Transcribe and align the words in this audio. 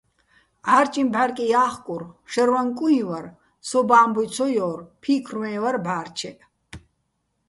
ჺარჭიჼ 0.69 1.01
ბჺარკი 1.11 1.45
ჲა́ხკურ, 1.51 2.03
შაჲრვაჼ 2.31 2.61
კუიჼ 2.77 3.03
ვარ, 3.09 3.25
სო́უბო̆ 3.67 3.97
ა́მბუჲ 4.01 4.27
ცო 4.33 4.45
ჲორ, 4.55 4.79
ფიქრვე́ჼ 5.01 5.53
ვარ 5.63 5.77
ბჺა́რჩეჸ. 5.85 6.37